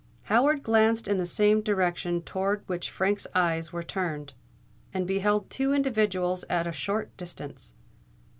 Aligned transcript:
Howard 0.23 0.63
glanced 0.63 1.07
in 1.07 1.19
the 1.19 1.27
same 1.27 1.61
direction 1.61 2.23
towards 2.23 2.67
which 2.67 2.89
Frank's 2.89 3.27
eyes 3.35 3.71
were 3.71 3.83
turned, 3.83 4.33
and 4.95 5.05
beheld 5.05 5.47
two 5.51 5.73
individuals 5.75 6.43
at 6.49 6.65
a 6.65 6.71
short 6.71 7.15
distance. 7.17 7.75